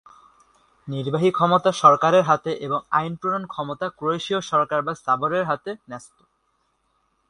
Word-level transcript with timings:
নির্বাহী 0.87 1.29
ক্ষমতা 1.31 1.71
সরকারের 1.81 2.23
হাতে 2.23 2.51
এবং 2.65 2.79
আইন 2.91 3.13
প্রণয়ন 3.15 3.45
ক্ষমতা 3.47 3.85
ক্রোয়েশীয় 3.89 4.39
সংসদ 4.41 4.71
বা 4.85 4.93
সাবর-এর 4.95 5.45
হাতে 5.45 5.71
ন্যস্ত। 5.89 6.17